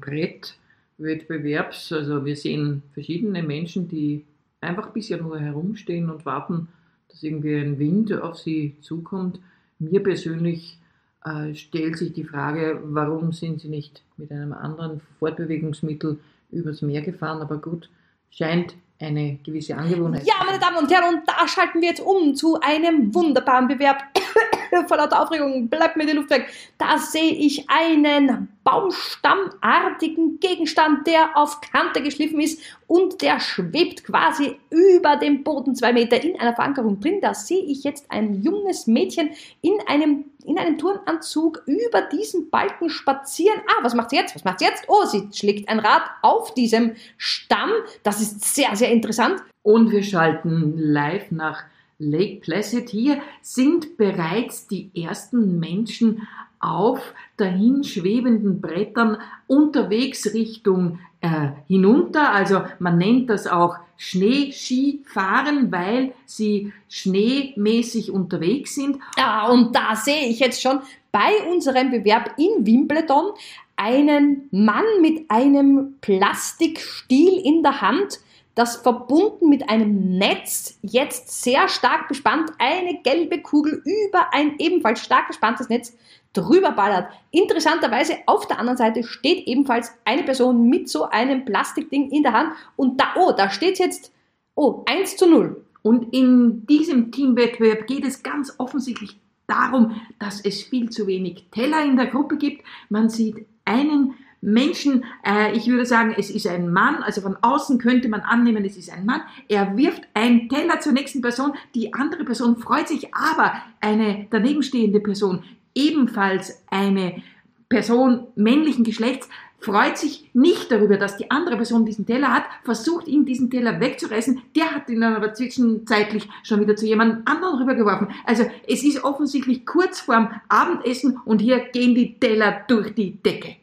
Brettwettbewerbs. 0.97 1.91
Also 1.91 2.25
wir 2.25 2.35
sehen 2.35 2.83
verschiedene 2.93 3.43
Menschen, 3.43 3.87
die 3.87 4.25
einfach 4.61 4.89
bisher 4.91 5.21
nur 5.21 5.39
herumstehen 5.39 6.09
und 6.09 6.25
warten, 6.25 6.67
dass 7.09 7.23
irgendwie 7.23 7.55
ein 7.55 7.79
Wind 7.79 8.13
auf 8.13 8.37
sie 8.37 8.75
zukommt. 8.81 9.39
Mir 9.79 10.01
persönlich 10.01 10.77
äh, 11.25 11.53
stellt 11.53 11.97
sich 11.97 12.13
die 12.13 12.23
Frage, 12.23 12.81
warum 12.83 13.31
sind 13.31 13.61
sie 13.61 13.69
nicht 13.69 14.01
mit 14.17 14.31
einem 14.31 14.53
anderen 14.53 15.01
Fortbewegungsmittel 15.19 16.19
übers 16.51 16.81
Meer 16.81 17.01
gefahren? 17.01 17.41
Aber 17.41 17.57
gut, 17.57 17.89
scheint 18.29 18.75
eine 18.99 19.37
gewisse 19.43 19.75
Angewohnheit. 19.75 20.25
Ja, 20.25 20.35
meine 20.45 20.59
Damen 20.59 20.77
und 20.77 20.91
Herren, 20.91 21.15
und 21.15 21.27
da 21.27 21.47
schalten 21.47 21.81
wir 21.81 21.89
jetzt 21.89 22.01
um 22.01 22.35
zu 22.35 22.59
einem 22.61 23.13
wunderbaren 23.13 23.67
Bewerb. 23.67 24.03
Vor 24.87 24.97
lauter 24.97 25.21
Aufregung 25.21 25.69
bleibt 25.69 25.97
mir 25.97 26.05
die 26.05 26.13
Luft 26.13 26.29
weg. 26.29 26.47
Da 26.77 26.97
sehe 26.97 27.33
ich 27.33 27.69
einen 27.69 28.47
baumstammartigen 28.63 30.39
Gegenstand, 30.39 31.05
der 31.07 31.37
auf 31.37 31.61
Kante 31.61 32.01
geschliffen 32.01 32.39
ist 32.39 32.61
und 32.87 33.21
der 33.21 33.39
schwebt 33.39 34.03
quasi 34.05 34.57
über 34.69 35.17
dem 35.17 35.43
Boden 35.43 35.75
zwei 35.75 35.93
Meter 35.93 36.23
in 36.23 36.39
einer 36.39 36.55
Verankerung 36.55 36.99
drin. 36.99 37.19
Da 37.21 37.33
sehe 37.33 37.63
ich 37.63 37.83
jetzt 37.83 38.09
ein 38.09 38.41
junges 38.41 38.87
Mädchen 38.87 39.31
in 39.61 39.73
einem, 39.87 40.25
in 40.45 40.57
einem 40.57 40.77
Turnanzug 40.77 41.63
über 41.65 42.01
diesen 42.01 42.49
Balken 42.49 42.89
spazieren. 42.89 43.59
Ah, 43.67 43.83
was 43.83 43.95
macht 43.95 44.11
sie 44.11 44.17
jetzt? 44.17 44.35
Was 44.35 44.43
macht 44.43 44.59
sie 44.59 44.65
jetzt? 44.65 44.85
Oh, 44.87 45.05
sie 45.05 45.27
schlägt 45.33 45.67
ein 45.69 45.79
Rad 45.79 46.03
auf 46.21 46.53
diesem 46.53 46.95
Stamm. 47.17 47.71
Das 48.03 48.21
ist 48.21 48.55
sehr, 48.55 48.75
sehr 48.75 48.91
interessant. 48.91 49.41
Und 49.61 49.91
wir 49.91 50.03
schalten 50.03 50.77
live 50.77 51.31
nach 51.31 51.63
Lake 51.99 52.41
Placid. 52.41 52.89
Hier 52.89 53.21
sind 53.41 53.97
bereits 53.97 54.67
die 54.67 54.91
ersten 54.95 55.59
Menschen 55.59 56.27
auf 56.63 57.13
dahin 57.37 57.83
schwebenden 57.83 58.61
Brettern 58.61 59.17
unterwegs 59.47 60.33
Richtung 60.33 60.99
äh, 61.21 61.49
hinunter. 61.67 62.31
Also 62.31 62.63
man 62.79 62.97
nennt 62.97 63.29
das 63.29 63.47
auch 63.47 63.75
Schneeskifahren, 63.97 65.71
weil 65.71 66.13
sie 66.25 66.73
schneemäßig 66.89 68.11
unterwegs 68.11 68.75
sind. 68.75 68.97
Ah, 69.17 69.49
und 69.49 69.75
da 69.75 69.95
sehe 69.95 70.27
ich 70.27 70.39
jetzt 70.39 70.61
schon 70.61 70.79
bei 71.11 71.31
unserem 71.51 71.91
Bewerb 71.91 72.31
in 72.37 72.65
Wimbledon 72.65 73.33
einen 73.75 74.47
Mann 74.51 74.85
mit 75.01 75.29
einem 75.29 75.95
Plastikstiel 76.01 77.39
in 77.43 77.63
der 77.63 77.81
Hand, 77.81 78.19
das 78.55 78.77
verbunden 78.77 79.49
mit 79.49 79.67
einem 79.69 80.17
Netz, 80.17 80.77
jetzt 80.81 81.43
sehr 81.43 81.67
stark 81.67 82.07
bespannt, 82.07 82.51
eine 82.59 83.01
gelbe 83.01 83.41
Kugel 83.41 83.81
über 83.83 84.31
ein 84.31 84.55
ebenfalls 84.59 85.01
stark 85.03 85.27
bespanntes 85.27 85.69
Netz 85.69 85.95
drüber 86.33 86.71
ballert. 86.71 87.07
Interessanterweise 87.31 88.17
auf 88.25 88.47
der 88.47 88.59
anderen 88.59 88.77
Seite 88.77 89.03
steht 89.03 89.47
ebenfalls 89.47 89.93
eine 90.03 90.23
Person 90.23 90.67
mit 90.67 90.89
so 90.89 91.09
einem 91.09 91.45
Plastikding 91.45 92.09
in 92.11 92.23
der 92.23 92.33
Hand 92.33 92.53
und 92.75 92.99
da, 92.99 93.13
oh, 93.15 93.31
da 93.31 93.49
steht 93.49 93.79
jetzt, 93.79 94.11
oh, 94.55 94.83
1 94.87 95.17
zu 95.17 95.29
0. 95.29 95.63
Und 95.83 96.13
in 96.13 96.65
diesem 96.65 97.11
Teamwettbewerb 97.11 97.87
geht 97.87 98.05
es 98.05 98.23
ganz 98.23 98.53
offensichtlich 98.57 99.17
darum, 99.47 100.01
dass 100.19 100.41
es 100.41 100.63
viel 100.63 100.89
zu 100.89 101.07
wenig 101.07 101.45
Teller 101.51 101.83
in 101.83 101.97
der 101.97 102.07
Gruppe 102.07 102.37
gibt. 102.37 102.63
Man 102.89 103.09
sieht 103.09 103.45
einen 103.65 104.15
Menschen, 104.43 105.05
äh, 105.25 105.55
ich 105.55 105.67
würde 105.67 105.85
sagen, 105.85 106.13
es 106.17 106.29
ist 106.29 106.47
ein 106.47 106.71
Mann, 106.71 107.01
also 107.03 107.21
von 107.21 107.37
außen 107.41 107.79
könnte 107.79 108.09
man 108.09 108.21
annehmen, 108.21 108.65
es 108.65 108.75
ist 108.75 108.91
ein 108.91 109.05
Mann. 109.05 109.21
Er 109.47 109.77
wirft 109.77 110.03
einen 110.13 110.49
Teller 110.49 110.79
zur 110.81 110.91
nächsten 110.91 111.21
Person, 111.21 111.53
die 111.75 111.93
andere 111.93 112.25
Person 112.25 112.57
freut 112.57 112.89
sich, 112.89 113.13
aber 113.13 113.53
eine 113.79 114.27
danebenstehende 114.29 114.99
Person, 114.99 115.43
ebenfalls 115.75 116.63
eine 116.69 117.21
Person 117.69 118.27
männlichen 118.35 118.83
Geschlechts, 118.83 119.27
freut 119.63 119.97
sich 119.97 120.29
nicht 120.33 120.71
darüber, 120.71 120.97
dass 120.97 121.17
die 121.17 121.31
andere 121.31 121.55
Person 121.55 121.85
diesen 121.85 122.05
Teller 122.05 122.33
hat, 122.33 122.43
versucht 122.63 123.07
ihm 123.07 123.25
diesen 123.25 123.49
Teller 123.49 123.79
wegzureißen, 123.79 124.41
der 124.55 124.75
hat 124.75 124.89
ihn 124.89 125.01
dann 125.01 125.15
aber 125.15 125.33
zwischenzeitlich 125.33 126.27
schon 126.43 126.59
wieder 126.59 126.75
zu 126.75 126.85
jemand 126.85 127.27
anderem 127.27 127.59
rübergeworfen. 127.59 128.09
Also 128.25 128.43
es 128.67 128.83
ist 128.83 129.03
offensichtlich 129.03 129.65
kurz 129.65 130.01
vorm 130.01 130.29
Abendessen 130.49 131.17
und 131.25 131.39
hier 131.39 131.59
gehen 131.71 131.95
die 131.95 132.19
Teller 132.19 132.63
durch 132.67 132.93
die 132.93 133.21
Decke. 133.23 133.55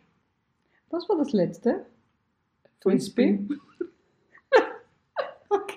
Was 0.89 1.09
war 1.09 1.19
das 1.19 1.33
letzte? 1.33 1.85
Frisbee? 2.81 3.41
okay. 5.51 5.77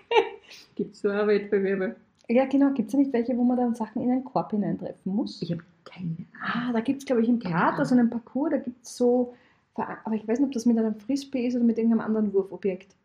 Gibt 0.75 0.95
es 0.95 1.01
so 1.01 1.11
auch 1.11 1.27
Wettbewerbe? 1.27 1.97
Ja, 2.29 2.45
genau. 2.45 2.71
Gibt 2.71 2.87
es 2.87 2.93
ja 2.93 2.99
nicht 2.99 3.13
welche, 3.13 3.37
wo 3.37 3.43
man 3.43 3.57
dann 3.57 3.75
Sachen 3.75 4.01
in 4.01 4.09
einen 4.09 4.23
Korb 4.23 4.51
hineintreffen 4.51 5.13
muss? 5.13 5.41
Ich 5.41 5.51
habe 5.51 5.63
keine 5.93 6.15
Ah, 6.41 6.71
da 6.73 6.81
gibt 6.81 6.99
es, 6.99 7.05
glaube 7.05 7.21
ich, 7.21 7.29
im 7.29 7.39
Theater 7.39 7.85
so 7.85 7.95
einen 7.95 8.09
Parcours, 8.09 8.51
da 8.51 8.57
gibt 8.57 8.83
es 8.83 8.97
so, 8.97 9.33
aber 9.75 10.15
ich 10.15 10.27
weiß 10.27 10.39
nicht, 10.39 10.47
ob 10.47 10.53
das 10.53 10.65
mit 10.65 10.77
einem 10.77 10.95
Frisbee 10.95 11.47
ist 11.47 11.55
oder 11.55 11.63
mit 11.63 11.77
irgendeinem 11.77 12.05
anderen 12.05 12.33
Wurfobjekt 12.33 12.95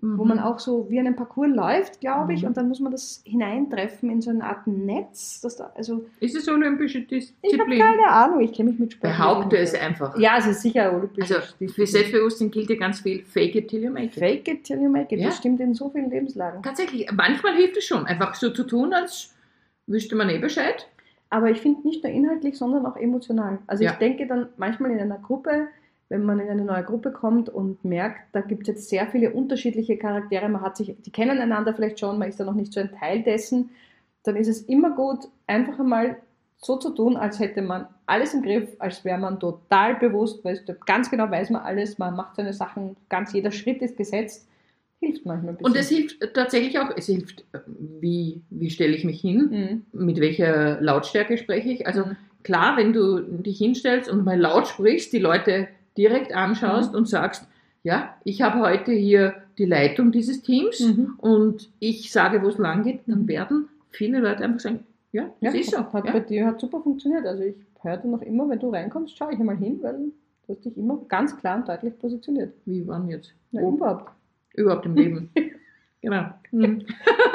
mhm. 0.00 0.18
wo 0.18 0.24
man 0.24 0.38
auch 0.38 0.58
so 0.58 0.86
wie 0.90 0.98
einen 0.98 1.16
Parcours 1.16 1.48
läuft, 1.54 2.00
glaube 2.00 2.34
ich, 2.34 2.42
mhm. 2.42 2.48
und 2.48 2.56
dann 2.56 2.68
muss 2.68 2.80
man 2.80 2.92
das 2.92 3.22
hineintreffen 3.24 4.10
in 4.10 4.20
so 4.20 4.30
eine 4.30 4.44
Art 4.44 4.66
Netz. 4.66 5.40
Dass 5.40 5.56
da, 5.56 5.72
also 5.76 6.06
ist 6.20 6.36
es 6.36 6.48
olympische 6.48 7.00
Disziplin? 7.00 7.52
Ich 7.52 7.60
habe 7.60 7.78
keine 7.78 8.08
Ahnung, 8.08 8.40
ich 8.40 8.52
kenne 8.52 8.70
mich 8.70 8.78
mit 8.78 8.92
Sport. 8.92 9.12
Behaupte 9.12 9.58
es 9.58 9.74
einfach. 9.74 10.18
Ja, 10.18 10.38
es 10.38 10.46
ist 10.46 10.62
sicher 10.62 10.92
olympisch. 10.92 11.30
Also 11.30 11.54
für 11.72 11.86
Selbstbewusstsein 11.86 12.50
gilt 12.50 12.70
ja 12.70 12.76
ganz 12.76 13.00
viel 13.00 13.24
Fake 13.24 13.54
it 13.54 13.68
till 13.68 13.82
you 13.82 13.90
make 13.90 14.06
it. 14.06 14.14
Fake 14.14 14.48
it 14.48 14.64
till 14.64 14.80
you 14.80 14.88
make 14.88 15.14
it, 15.14 15.20
ja. 15.20 15.28
das 15.28 15.38
stimmt 15.38 15.60
in 15.60 15.74
so 15.74 15.90
vielen 15.90 16.10
Lebenslagen. 16.10 16.62
Tatsächlich, 16.62 17.10
manchmal 17.12 17.54
hilft 17.54 17.76
es 17.76 17.84
schon, 17.84 18.06
einfach 18.06 18.34
so 18.34 18.50
zu 18.50 18.64
tun, 18.64 18.92
als 18.92 19.34
wüsste 19.86 20.16
man 20.16 20.28
eh 20.28 20.38
Bescheid. 20.38 20.86
Aber 21.30 21.50
ich 21.50 21.60
finde 21.60 21.86
nicht 21.86 22.02
nur 22.02 22.12
inhaltlich, 22.12 22.56
sondern 22.56 22.86
auch 22.86 22.96
emotional. 22.96 23.58
Also 23.66 23.84
ja. 23.84 23.92
ich 23.92 23.98
denke 23.98 24.26
dann 24.26 24.48
manchmal 24.56 24.90
in 24.92 25.00
einer 25.00 25.18
Gruppe, 25.18 25.68
wenn 26.08 26.24
man 26.24 26.40
in 26.40 26.48
eine 26.48 26.64
neue 26.64 26.84
Gruppe 26.84 27.12
kommt 27.12 27.50
und 27.50 27.84
merkt, 27.84 28.34
da 28.34 28.40
gibt 28.40 28.62
es 28.62 28.68
jetzt 28.68 28.88
sehr 28.88 29.06
viele 29.08 29.32
unterschiedliche 29.32 29.98
Charaktere, 29.98 30.48
man 30.48 30.62
hat 30.62 30.76
sich, 30.76 30.96
die 31.02 31.10
kennen 31.10 31.38
einander 31.38 31.74
vielleicht 31.74 32.00
schon, 32.00 32.18
man 32.18 32.28
ist 32.28 32.40
da 32.40 32.44
noch 32.44 32.54
nicht 32.54 32.72
so 32.72 32.80
ein 32.80 32.92
Teil 32.92 33.22
dessen, 33.22 33.70
dann 34.22 34.36
ist 34.36 34.48
es 34.48 34.62
immer 34.62 34.90
gut, 34.92 35.28
einfach 35.46 35.78
einmal 35.78 36.16
so 36.56 36.76
zu 36.76 36.90
tun, 36.90 37.16
als 37.16 37.38
hätte 37.38 37.62
man 37.62 37.86
alles 38.06 38.34
im 38.34 38.42
Griff, 38.42 38.74
als 38.78 39.04
wäre 39.04 39.18
man 39.18 39.38
total 39.38 39.96
bewusst, 39.96 40.44
weil 40.44 40.58
ganz 40.86 41.10
genau 41.10 41.30
weiß 41.30 41.50
man 41.50 41.62
alles, 41.62 41.98
man 41.98 42.16
macht 42.16 42.36
seine 42.36 42.52
Sachen, 42.52 42.96
ganz 43.08 43.32
jeder 43.32 43.52
Schritt 43.52 43.80
ist 43.82 43.96
gesetzt. 43.96 44.48
Hilft 45.00 45.24
manchmal 45.26 45.50
ein 45.50 45.56
bisschen. 45.56 45.72
Und 45.72 45.76
es 45.76 45.88
hilft 45.88 46.34
tatsächlich 46.34 46.78
auch, 46.78 46.90
es 46.96 47.06
hilft, 47.06 47.44
wie, 48.00 48.42
wie 48.50 48.70
stelle 48.70 48.96
ich 48.96 49.04
mich 49.04 49.20
hin, 49.20 49.84
mhm. 49.92 50.06
mit 50.06 50.20
welcher 50.20 50.80
Lautstärke 50.80 51.38
spreche 51.38 51.70
ich. 51.70 51.86
Also 51.86 52.06
mhm. 52.06 52.16
klar, 52.42 52.76
wenn 52.76 52.92
du 52.92 53.20
dich 53.20 53.58
hinstellst 53.58 54.10
und 54.10 54.24
mal 54.24 54.38
laut 54.38 54.66
sprichst, 54.66 55.12
die 55.12 55.18
Leute 55.18 55.68
direkt 55.96 56.34
anschaust 56.34 56.92
mhm. 56.92 56.98
und 56.98 57.08
sagst, 57.08 57.46
ja, 57.84 58.16
ich 58.24 58.42
habe 58.42 58.60
heute 58.60 58.92
hier 58.92 59.34
die 59.56 59.64
Leitung 59.64 60.12
dieses 60.12 60.42
Teams 60.42 60.80
mhm. 60.80 61.14
und 61.18 61.70
ich 61.78 62.10
sage, 62.12 62.42
wo 62.42 62.48
es 62.48 62.58
lang 62.58 62.82
geht, 62.82 63.00
dann 63.06 63.22
mhm. 63.22 63.28
werden 63.28 63.68
viele 63.90 64.18
Leute 64.20 64.44
einfach 64.44 64.60
sagen, 64.60 64.80
ja, 65.12 65.30
das 65.40 65.54
ja, 65.54 65.60
ist 65.60 65.70
so. 65.70 65.78
Hat 65.78 66.04
ja. 66.04 66.12
bei 66.12 66.20
dir 66.20 66.46
hat 66.46 66.60
super 66.60 66.80
funktioniert. 66.80 67.24
Also 67.26 67.42
ich 67.42 67.54
höre 67.82 68.04
noch 68.04 68.22
immer, 68.22 68.48
wenn 68.48 68.58
du 68.58 68.70
reinkommst, 68.70 69.16
schaue 69.16 69.32
ich 69.32 69.40
einmal 69.40 69.56
hin, 69.56 69.78
weil 69.82 69.94
du 69.94 70.12
hast 70.48 70.64
dich 70.64 70.76
immer 70.76 70.98
ganz 71.08 71.36
klar 71.36 71.58
und 71.58 71.68
deutlich 71.68 71.98
positioniert. 71.98 72.52
Wie 72.66 72.86
waren 72.86 73.08
jetzt? 73.08 73.32
Ja, 73.52 73.62
überhaupt. 73.62 74.12
Überhaupt 74.54 74.86
im 74.86 74.94
Leben. 74.94 75.30
genau. 76.02 76.26
Mhm. 76.50 76.84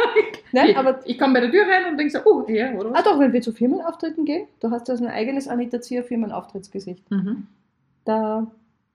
Nein, 0.51 0.69
ich, 0.69 0.77
aber 0.77 0.99
ich 1.05 1.17
komme 1.17 1.33
bei 1.33 1.39
der 1.41 1.51
Tür 1.51 1.63
rein 1.63 1.91
und 1.91 1.97
denke 1.97 2.11
so, 2.11 2.19
oh, 2.25 2.45
ja, 2.47 2.73
oder 2.73 2.91
was? 2.91 2.99
Ah 2.99 3.03
doch, 3.03 3.19
wenn 3.19 3.33
wir 3.33 3.41
zu 3.41 3.51
Firmenauftritten 3.51 4.25
gehen, 4.25 4.47
du 4.59 4.69
hast 4.69 4.87
ja 4.87 4.95
so 4.95 5.03
ein 5.03 5.11
eigenes 5.11 5.47
Anita 5.47 5.81
Zier 5.81 6.03
Firmenauftrittsgesicht. 6.03 7.09
Mhm 7.09 7.47
da, 8.05 8.47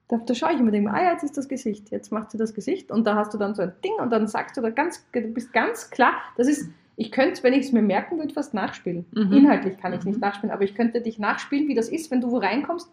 da, 0.07 0.17
da 0.17 0.35
schaue 0.35 0.53
ich 0.53 0.59
immer, 0.59 0.71
denke, 0.71 0.91
ah 0.91 1.03
ja, 1.03 1.11
jetzt 1.11 1.23
ist 1.23 1.37
das 1.37 1.47
Gesicht, 1.47 1.91
jetzt 1.91 2.11
macht 2.11 2.31
sie 2.31 2.37
das 2.37 2.53
Gesicht 2.53 2.91
und 2.91 3.05
da 3.05 3.15
hast 3.15 3.33
du 3.33 3.37
dann 3.37 3.55
so 3.55 3.61
ein 3.61 3.73
Ding 3.83 3.93
und 3.99 4.11
dann 4.11 4.27
sagst 4.27 4.57
du 4.57 4.61
da 4.61 4.69
ganz, 4.69 5.05
du 5.11 5.21
bist 5.21 5.53
ganz 5.53 5.89
klar, 5.89 6.13
das 6.37 6.47
ist, 6.47 6.69
ich 6.95 7.11
könnte, 7.11 7.41
wenn 7.43 7.53
ich 7.53 7.67
es 7.67 7.71
mir 7.71 7.81
merken 7.81 8.17
würde, 8.17 8.33
fast 8.33 8.53
nachspielen. 8.53 9.05
Mhm. 9.11 9.33
Inhaltlich 9.33 9.77
kann 9.77 9.93
ich 9.93 10.03
mhm. 10.03 10.11
nicht 10.11 10.21
nachspielen, 10.21 10.53
aber 10.53 10.63
ich 10.63 10.75
könnte 10.75 11.01
dich 11.01 11.19
nachspielen, 11.19 11.67
wie 11.67 11.75
das 11.75 11.89
ist, 11.89 12.11
wenn 12.11 12.21
du 12.21 12.31
wo 12.31 12.37
reinkommst 12.37 12.89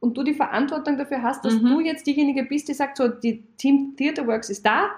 und 0.00 0.16
du 0.16 0.22
die 0.22 0.34
Verantwortung 0.34 0.96
dafür 0.96 1.22
hast, 1.22 1.44
dass 1.44 1.54
mhm. 1.54 1.66
du 1.66 1.80
jetzt 1.80 2.06
diejenige 2.06 2.44
bist, 2.44 2.68
die 2.68 2.74
sagt, 2.74 2.96
so, 2.96 3.08
die 3.08 3.42
Team 3.56 3.94
Theater 3.96 4.26
Works 4.26 4.50
ist 4.50 4.64
da, 4.64 4.90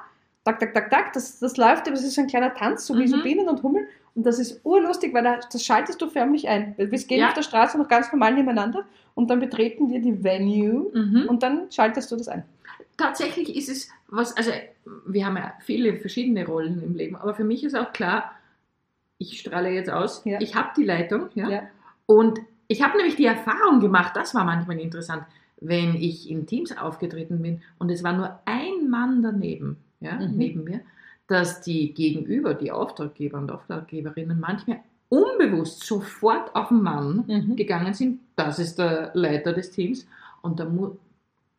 tak, 0.45 0.61
tak, 0.61 0.75
tak, 0.75 0.91
tak, 0.91 1.13
das, 1.13 1.39
das 1.39 1.57
läuft, 1.57 1.87
aber 1.87 1.97
es 1.97 2.05
ist 2.05 2.15
so 2.15 2.21
ein 2.21 2.27
kleiner 2.27 2.55
Tanz, 2.55 2.87
so 2.87 2.99
wie 2.99 3.09
so 3.09 3.17
mhm. 3.17 3.23
Bienen 3.23 3.49
und 3.49 3.63
Hummel 3.63 3.87
und 4.15 4.27
das 4.27 4.39
ist 4.39 4.61
urlustig, 4.65 5.15
weil 5.15 5.23
da, 5.23 5.39
das 5.53 5.65
schaltest 5.65 6.01
du 6.03 6.09
förmlich 6.09 6.49
ein. 6.49 6.75
Wir 6.77 6.87
gehen 6.89 7.21
ja. 7.21 7.29
auf 7.29 7.35
der 7.35 7.43
Straße 7.43 7.79
noch 7.79 7.89
ganz 7.89 8.11
normal 8.13 8.35
nebeneinander 8.35 8.85
und 9.15 9.31
dann 9.31 9.41
betreten 9.41 9.91
wir 9.91 10.01
die 10.01 10.23
Venue 10.23 10.91
mhm. 10.93 11.27
und 11.29 11.43
dann 11.43 11.71
schaltest 11.71 12.11
du 12.11 12.17
das 12.17 12.29
ein. 12.29 12.45
Tatsächlich 12.97 13.57
ist 13.57 13.69
es 13.69 13.89
was, 14.09 14.37
also 14.37 14.51
wir 15.07 15.25
haben 15.25 15.37
ja 15.37 15.55
viele 15.61 15.97
verschiedene 15.97 16.45
Rollen 16.45 16.83
im 16.83 16.95
Leben, 16.95 17.17
aber 17.17 17.35
für 17.35 17.45
mich 17.45 17.65
ist 17.65 17.75
auch 17.75 17.93
klar, 17.93 18.33
ich 19.19 19.39
strahle 19.39 19.71
jetzt 19.71 19.91
aus, 19.91 20.23
ja. 20.25 20.41
ich 20.41 20.55
habe 20.55 20.71
die 20.77 20.85
Leitung 20.85 21.29
ja, 21.35 21.49
ja. 21.49 21.63
und 22.07 22.41
ich 22.71 22.85
habe 22.85 22.97
nämlich 22.97 23.17
die 23.17 23.27
Erfahrung 23.27 23.81
gemacht, 23.81 24.13
das 24.15 24.33
war 24.33 24.45
manchmal 24.45 24.79
interessant, 24.79 25.25
wenn 25.61 25.97
ich 25.97 26.31
in 26.31 26.47
Teams 26.47 26.77
aufgetreten 26.79 27.43
bin 27.43 27.63
und 27.81 27.91
es 27.91 28.05
war 28.05 28.13
nur 28.13 28.39
ein 28.45 28.89
Mann 28.89 29.25
daneben, 29.25 29.79
ja, 29.99 30.15
mhm. 30.15 30.37
neben 30.37 30.65
mir, 30.65 30.81
dass 31.27 31.63
die 31.63 31.93
Gegenüber, 31.93 32.55
die 32.55 32.71
Auftraggeber 32.71 33.39
und 33.39 33.51
Auftraggeberinnen 33.51 34.39
manchmal 34.39 34.79
unbewusst 35.09 35.85
sofort 35.85 36.55
auf 36.55 36.69
den 36.69 36.81
Mann 36.83 37.25
mhm. 37.27 37.57
gegangen 37.57 37.93
sind, 37.93 38.21
das 38.37 38.61
ist 38.61 38.79
der 38.79 39.11
Leiter 39.15 39.53
des 39.53 39.73
Teams. 39.73 40.07
Und 40.41 40.61
da 40.61 40.65
mu 40.65 40.93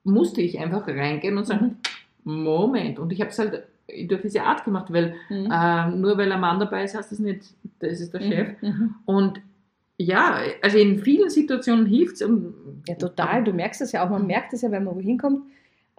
musste 0.05 0.41
ich 0.41 0.57
einfach 0.57 0.87
reingehen 0.87 1.37
und 1.37 1.45
sagen, 1.45 1.77
mhm. 2.23 2.43
Moment. 2.43 2.99
Und 2.99 3.11
ich 3.11 3.19
habe 3.19 3.31
es 3.31 3.37
halt 3.37 3.65
durch 4.07 4.21
diese 4.21 4.43
Art 4.43 4.63
gemacht, 4.63 4.93
weil 4.93 5.15
mhm. 5.29 5.51
äh, 5.51 5.89
nur 5.89 6.17
weil 6.17 6.31
ein 6.31 6.39
Mann 6.39 6.59
dabei 6.59 6.85
ist, 6.85 6.95
heißt 6.95 7.11
das 7.11 7.19
nicht, 7.19 7.53
das 7.79 7.99
ist 7.99 8.13
der 8.13 8.21
mhm. 8.21 8.31
Chef. 8.31 8.61
Mhm. 8.61 8.95
Und 9.05 9.41
ja, 10.01 10.41
also 10.61 10.77
in 10.77 10.99
vielen 10.99 11.29
Situationen 11.29 11.85
hilft 11.85 12.21
es. 12.21 12.29
Ja, 12.87 12.95
total. 12.95 13.43
Du 13.43 13.53
merkst 13.53 13.81
es 13.81 13.91
ja 13.91 14.05
auch. 14.05 14.09
Man 14.09 14.27
merkt 14.27 14.53
es 14.53 14.61
ja, 14.61 14.71
wenn 14.71 14.83
man 14.83 14.95
wohin 14.95 15.17
kommt 15.17 15.43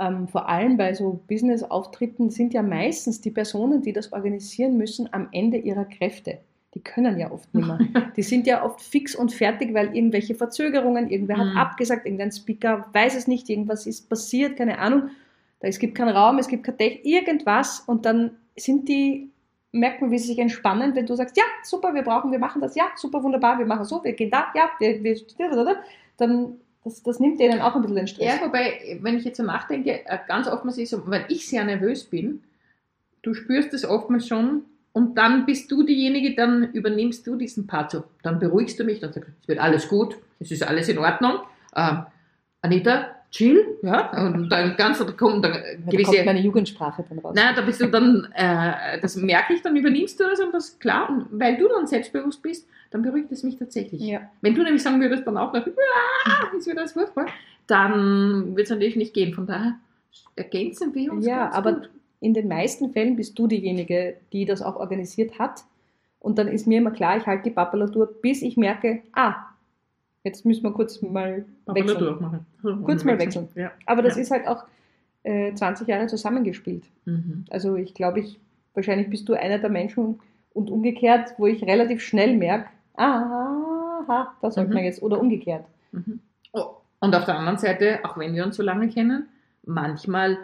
ähm, 0.03 0.29
vor 0.29 0.49
allem 0.49 0.77
bei 0.77 0.95
so 0.95 1.23
Business-Auftritten 1.29 2.31
sind 2.31 2.55
ja 2.55 2.63
meistens 2.63 3.21
die 3.21 3.31
Personen, 3.31 3.83
die 3.83 3.93
das 3.93 4.13
organisieren 4.13 4.77
müssen, 4.77 5.09
am 5.13 5.29
Ende 5.33 5.59
ihrer 5.59 5.85
Kräfte. 5.85 6.39
Die 6.75 6.81
können 6.81 7.19
ja 7.19 7.31
oft 7.31 7.53
nicht 7.55 7.67
mehr. 7.67 7.79
Die 8.17 8.23
sind 8.23 8.47
ja 8.47 8.65
oft 8.65 8.81
fix 8.81 9.15
und 9.15 9.31
fertig, 9.31 9.75
weil 9.75 9.95
irgendwelche 9.95 10.35
Verzögerungen, 10.35 11.11
irgendwer 11.11 11.37
hat 11.37 11.49
mhm. 11.49 11.57
abgesagt, 11.59 12.07
irgendein 12.07 12.33
Speaker 12.33 12.87
weiß 12.95 13.15
es 13.15 13.27
nicht, 13.27 13.51
irgendwas 13.51 13.87
ist 13.87 14.09
passiert, 14.09 14.57
keine 14.57 14.79
Ahnung. 14.79 15.11
Es 15.61 15.79
gibt 15.79 15.95
keinen 15.95 16.17
Raum, 16.17 16.39
es 16.39 16.49
gibt 16.49 16.65
kein 16.65 16.79
Technik, 16.79 17.05
irgendwas 17.05 17.81
und 17.81 18.07
dann 18.07 18.33
sind 18.57 18.89
die, 18.89 19.31
merkt 19.73 20.03
man, 20.03 20.11
wie 20.11 20.19
sie 20.19 20.29
sich 20.29 20.39
entspannen, 20.39 20.95
wenn 20.95 21.07
du 21.07 21.15
sagst, 21.17 21.37
ja, 21.37 21.45
super, 21.65 21.95
wir 21.95 22.03
brauchen, 22.03 22.31
wir 22.31 22.39
machen 22.39 22.61
das, 22.61 22.77
ja, 22.77 22.85
super, 22.95 23.23
wunderbar, 23.23 23.59
wir 23.59 23.67
machen 23.67 23.85
so, 23.85 24.05
wir 24.05 24.13
gehen 24.13 24.31
da, 24.31 24.47
ja, 24.55 24.71
wir, 24.79 25.03
wir 25.03 25.83
dann 26.19 26.59
das, 26.85 27.03
das 27.03 27.21
nimmt 27.21 27.41
denen 27.41 27.61
auch 27.61 27.77
ein 27.77 27.83
bisschen 27.83 27.97
den 27.97 28.07
Stress. 28.07 28.27
Ja, 28.27 28.45
wobei, 28.45 28.99
wenn 29.01 29.17
ich 29.17 29.25
jetzt 29.25 29.37
so 29.37 29.45
nachdenke, 29.45 30.05
äh, 30.05 30.19
ganz 30.27 30.49
oftmals 30.49 30.79
ist 30.79 30.91
so, 30.91 31.07
weil 31.07 31.25
ich 31.29 31.49
sehr 31.49 31.65
nervös 31.65 32.05
bin, 32.05 32.43
du 33.23 33.35
spürst 33.35 33.73
es 33.73 33.85
oftmals 33.85 34.27
schon 34.27 34.65
und 34.93 35.17
dann 35.17 35.47
bist 35.47 35.71
du 35.71 35.85
diejenige, 35.85 36.35
dann 36.35 36.73
übernimmst 36.73 37.27
du 37.27 37.37
diesen 37.37 37.67
Part 37.67 37.93
so. 37.93 38.05
Dann 38.23 38.41
beruhigst 38.41 38.79
du 38.81 38.85
mich, 38.85 39.01
dann 39.01 39.13
sagst 39.13 39.29
du, 39.29 39.33
es 39.43 39.49
wird 39.49 39.61
alles 39.61 39.89
gut, 39.89 40.17
es 40.41 40.51
ist 40.51 40.65
alles 40.65 40.89
in 40.89 40.99
Ordnung. 40.99 41.39
Ähm, 41.77 42.05
Anita, 42.63 43.22
chill, 43.33 43.79
ja, 43.83 44.27
und 44.27 44.51
dann 44.51 44.77
ganz, 44.77 44.99
da 44.99 45.11
kommt 45.11 45.45
dann 45.45 45.55
gewisse... 45.89 46.19
Da 46.19 46.25
kommt 46.25 46.45
Jugendsprache 46.45 47.05
dann 47.09 47.19
raus. 47.19 47.33
Nein, 47.35 47.55
da 47.57 47.63
bist 47.63 47.81
du 47.81 47.87
dann, 47.87 48.29
äh, 48.35 49.01
das 49.01 49.17
merke 49.17 49.55
ich, 49.55 49.63
dann 49.63 49.75
übernimmst 49.75 50.21
du 50.21 50.25
das 50.25 50.39
und 50.39 50.53
das, 50.53 50.79
klar, 50.79 51.09
und 51.09 51.27
weil 51.33 51.57
du 51.57 51.67
dann 51.67 51.87
selbstbewusst 51.87 52.43
bist, 52.43 52.69
dann 52.91 53.03
beruhigt 53.03 53.33
es 53.33 53.43
mich 53.43 53.57
tatsächlich. 53.57 54.03
Ja. 54.03 54.21
Wenn 54.43 54.55
du 54.55 54.63
nämlich 54.63 54.83
sagen 54.83 55.01
würdest 55.01 55.27
dann 55.27 55.39
auch 55.39 55.53
noch, 55.53 55.67
ist 55.67 56.67
wieder 56.67 56.83
das 56.83 56.93
furchtbar, 56.93 57.27
dann 57.67 58.55
wird 58.55 58.67
es 58.67 58.71
natürlich 58.71 58.97
nicht 58.97 59.15
gehen. 59.15 59.33
Von 59.33 59.47
daher 59.47 59.77
ergänzen 60.37 60.95
wir 60.95 61.13
uns. 61.13 61.27
Ja, 61.27 61.51
aber 61.53 61.73
gut. 61.73 61.91
in 62.21 62.35
den 62.35 62.49
meisten 62.49 62.93
Fällen 62.93 63.17
bist 63.17 63.39
du 63.39 63.47
diejenige, 63.47 64.17
die 64.33 64.45
das 64.45 64.61
auch 64.61 64.77
organisiert 64.77 65.39
hat. 65.39 65.65
Und 66.21 66.39
dann 66.39 66.49
ist 66.49 66.67
mir 66.67 66.79
immer 66.79 66.91
klar, 66.91 67.17
ich 67.17 67.27
halte 67.27 67.45
die 67.45 67.51
Papalatur, 67.51 68.07
bis 68.21 68.43
ich 68.43 68.57
merke, 68.57 69.03
ah, 69.13 69.37
jetzt 70.25 70.45
müssen 70.45 70.63
wir 70.63 70.73
kurz 70.73 71.01
mal 71.03 71.45
wechseln. 71.67 72.09
auch 72.15 72.21
machen. 72.21 72.47
Also, 72.63 72.77
Kurz 72.83 73.05
mal 73.05 73.19
wechseln. 73.19 73.49
Ja. 73.55 73.73
Aber 73.87 74.03
das 74.03 74.17
Ja. 74.17 74.23
ist 74.23 74.31
halt 74.31 74.47
auch 74.47 74.65
äh, 75.25 75.55
20 75.55 75.87
Jahre 75.89 76.07
zusammengespielt. 76.09 76.85
Mhm. 77.05 77.45
Also 77.51 77.77
ich 77.77 77.95
glaube, 77.95 78.21
ich, 78.21 78.41
wahrscheinlich 78.75 79.09
bist 79.09 79.29
du 79.29 79.35
einer 79.35 79.59
der 79.59 79.71
Menschen 79.71 80.19
und 80.53 80.71
umgekehrt, 80.71 81.35
wo 81.39 81.47
ich 81.47 81.63
relativ 81.63 82.03
schnell 82.03 82.37
merke, 82.37 82.69
aha, 82.95 84.35
da 84.41 84.51
sollte 84.51 84.71
Mhm. 84.71 84.75
man 84.75 84.85
jetzt, 84.85 85.03
oder 85.03 85.21
umgekehrt. 85.21 85.65
Mhm. 85.93 86.21
Oh. 86.53 86.67
Und 87.01 87.15
auf 87.15 87.25
der 87.25 87.37
anderen 87.39 87.59
Seite, 87.59 88.01
auch 88.05 88.17
wenn 88.19 88.35
wir 88.35 88.45
uns 88.45 88.57
so 88.57 88.63
lange 88.63 88.89
kennen, 88.89 89.29
manchmal 89.65 90.39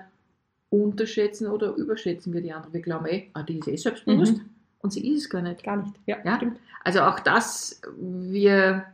unterschätzen 0.71 1.47
oder 1.49 1.75
überschätzen 1.75 2.33
wir 2.33 2.41
die 2.43 2.53
andere. 2.53 2.73
Wir 2.73 2.81
glauben, 2.83 3.07
ey, 3.07 3.31
ah, 3.35 3.43
die 3.43 3.59
ist 3.59 3.69
eh 3.69 3.77
selbstbewusst 3.77 4.37
Mhm. 4.39 4.51
und 4.83 4.93
sie 4.93 5.07
ist 5.13 5.23
es 5.25 5.31
gar 5.31 5.43
nicht. 5.43 5.63
Gar 5.65 5.77
nicht. 5.79 5.95
Ja, 6.07 6.17
Ja? 6.25 6.37
stimmt. 6.37 6.59
Also 6.85 7.01
auch 7.01 7.21
das, 7.21 7.81
wir, 7.99 8.85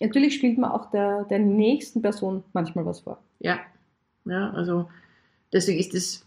Natürlich 0.00 0.34
spielt 0.34 0.58
man 0.58 0.70
auch 0.72 0.90
der, 0.90 1.24
der 1.24 1.38
nächsten 1.38 2.02
Person 2.02 2.42
manchmal 2.52 2.84
was 2.86 3.00
vor. 3.00 3.18
ja, 3.40 3.60
ja, 4.24 4.50
also 4.52 4.88
deswegen 5.52 5.80
ist 5.80 5.94
es, 5.94 6.24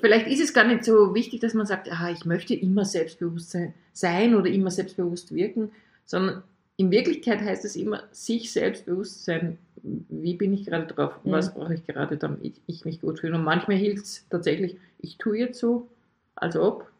vielleicht 0.00 0.26
ist 0.26 0.40
es 0.42 0.52
gar 0.52 0.64
nicht 0.66 0.84
so 0.84 1.14
wichtig, 1.14 1.40
dass 1.40 1.54
man 1.54 1.66
sagt, 1.66 1.90
ah, 1.90 2.10
ich 2.10 2.24
möchte 2.24 2.54
immer 2.54 2.84
selbstbewusst 2.84 3.50
sein, 3.50 3.74
sein 3.92 4.34
oder 4.34 4.48
immer 4.50 4.70
selbstbewusst 4.70 5.34
wirken, 5.34 5.70
sondern 6.04 6.42
in 6.76 6.90
Wirklichkeit 6.90 7.40
heißt 7.40 7.64
es 7.64 7.76
immer, 7.76 8.02
sich 8.10 8.52
selbstbewusst 8.52 9.24
sein, 9.24 9.58
wie 9.82 10.34
bin 10.34 10.52
ich 10.52 10.66
gerade 10.66 10.86
drauf, 10.86 11.12
Mhm. 11.24 11.30
was 11.30 11.54
brauche 11.54 11.74
ich 11.74 11.86
gerade, 11.86 12.16
damit 12.16 12.44
ich, 12.44 12.54
ich 12.66 12.84
mich 12.84 13.00
gut 13.00 13.20
fühle. 13.20 13.36
Und 13.36 13.44
manchmal 13.44 13.76
hilft 13.76 14.04
es 14.04 14.26
tatsächlich, 14.28 14.76
ich 14.98 15.16
tue 15.18 15.38
jetzt 15.38 15.58
so, 15.60 15.88
als 16.34 16.56
ob. 16.56 16.90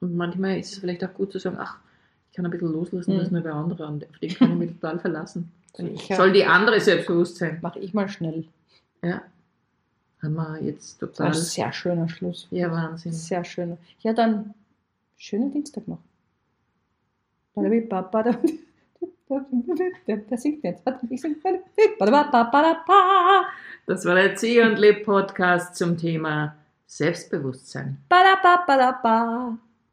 Und 0.00 0.16
manchmal 0.16 0.58
ist 0.58 0.72
es 0.72 0.78
vielleicht 0.78 1.04
auch 1.04 1.14
gut 1.14 1.32
zu 1.32 1.38
sagen, 1.38 1.56
ach, 1.58 1.78
kann 2.36 2.44
ein 2.44 2.50
bisschen 2.52 2.72
loslassen, 2.72 3.14
Mhm. 3.14 3.18
das 3.18 3.26
ist 3.26 3.32
nur 3.32 3.42
bei 3.42 3.50
anderen, 3.50 4.04
auf 4.08 4.18
den 4.20 4.34
kann 4.34 4.52
ich 4.52 4.56
mich 4.58 4.72
total 4.78 4.98
verlassen. 5.00 5.50
Sicher. 5.76 6.16
Soll 6.16 6.32
die 6.32 6.44
andere 6.44 6.80
selbstbewusst 6.80 7.36
sein. 7.36 7.58
Mache 7.60 7.80
ich 7.80 7.92
mal 7.92 8.08
schnell. 8.08 8.44
Ja. 9.02 9.22
Haben 10.22 10.34
wir 10.34 10.62
jetzt 10.62 11.02
Das 11.02 11.10
total. 11.10 11.26
ein 11.28 11.34
sehr 11.34 11.72
schöner 11.72 12.08
Schluss. 12.08 12.46
Ja, 12.50 12.70
Wahnsinn. 12.70 13.12
Sehr 13.12 13.44
schöner. 13.44 13.76
Ja, 14.00 14.12
dann 14.14 14.54
schönen 15.18 15.52
Dienstag 15.52 15.86
noch. 15.88 15.98
Der 17.56 17.70
singt 20.38 20.62
jetzt. 20.64 20.86
Warte, 20.86 21.06
ich 21.10 21.20
sing. 21.20 21.36
Das 23.86 24.04
war 24.04 24.14
der 24.14 24.34
C 24.36 24.62
und 24.62 24.78
Leb 24.78 25.04
Podcast 25.04 25.74
zum 25.76 25.96
Thema 25.98 26.54
Selbstbewusstsein. 26.86 27.98
Ba-da-ba-ba-da-ba. 28.08 29.58